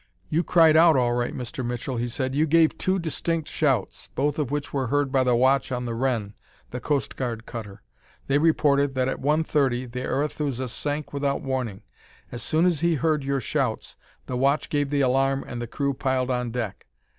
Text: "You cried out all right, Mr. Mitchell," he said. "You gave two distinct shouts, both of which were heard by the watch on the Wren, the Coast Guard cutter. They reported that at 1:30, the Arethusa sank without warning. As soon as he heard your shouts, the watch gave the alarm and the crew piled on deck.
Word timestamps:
"You 0.29 0.43
cried 0.43 0.75
out 0.75 0.97
all 0.97 1.13
right, 1.13 1.31
Mr. 1.31 1.63
Mitchell," 1.63 1.97
he 1.97 2.07
said. 2.07 2.33
"You 2.33 2.47
gave 2.47 2.75
two 2.75 2.97
distinct 2.97 3.47
shouts, 3.47 4.09
both 4.15 4.39
of 4.39 4.49
which 4.49 4.73
were 4.73 4.87
heard 4.87 5.11
by 5.11 5.23
the 5.23 5.35
watch 5.35 5.71
on 5.71 5.85
the 5.85 5.93
Wren, 5.93 6.33
the 6.71 6.79
Coast 6.79 7.15
Guard 7.15 7.45
cutter. 7.45 7.83
They 8.25 8.39
reported 8.39 8.95
that 8.95 9.07
at 9.07 9.21
1:30, 9.21 9.91
the 9.91 10.03
Arethusa 10.07 10.69
sank 10.69 11.13
without 11.13 11.43
warning. 11.43 11.83
As 12.31 12.41
soon 12.41 12.65
as 12.65 12.79
he 12.79 12.95
heard 12.95 13.23
your 13.23 13.39
shouts, 13.41 13.95
the 14.25 14.35
watch 14.37 14.71
gave 14.71 14.89
the 14.89 15.01
alarm 15.01 15.45
and 15.47 15.61
the 15.61 15.67
crew 15.67 15.93
piled 15.93 16.31
on 16.31 16.49
deck. 16.49 16.87